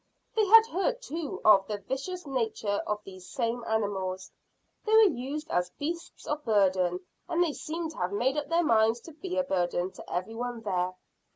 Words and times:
They 0.35 0.47
had 0.47 0.65
heard 0.65 0.99
too 1.03 1.41
of 1.45 1.67
the 1.67 1.77
vicious 1.77 2.25
nature 2.25 2.81
of 2.87 3.03
these 3.03 3.29
same 3.29 3.63
animals. 3.67 4.31
They 4.83 4.93
were 4.93 5.03
used 5.03 5.47
as 5.51 5.69
beasts 5.77 6.25
of 6.25 6.43
burden, 6.43 7.01
and 7.29 7.43
they 7.43 7.53
seemed 7.53 7.91
to 7.91 7.97
have 7.97 8.11
made 8.11 8.35
up 8.35 8.47
their 8.49 8.63
minds 8.63 8.99
to 9.01 9.11
be 9.13 9.37
a 9.37 9.43
burden 9.43 9.91
to 9.91 10.11
every 10.11 10.33
one 10.33 10.61
there. 10.61 10.95